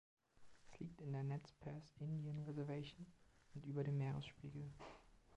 Es 0.71 0.79
liegt 0.79 0.99
in 1.01 1.11
der 1.13 1.21
Nez 1.21 1.51
Perce 1.59 1.93
Indian 1.99 2.41
Reservation 2.47 3.05
und 3.53 3.63
über 3.67 3.83
dem 3.83 3.97
Meeresspiegel. 3.99 4.71